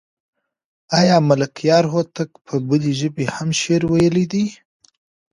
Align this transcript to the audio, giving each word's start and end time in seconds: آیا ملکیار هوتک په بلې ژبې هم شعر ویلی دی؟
آیا 0.99 1.17
ملکیار 1.29 1.85
هوتک 1.93 2.29
په 2.45 2.53
بلې 2.67 2.91
ژبې 2.99 3.25
هم 3.35 3.49
شعر 3.61 3.81
ویلی 3.91 4.25
دی؟ 4.31 4.45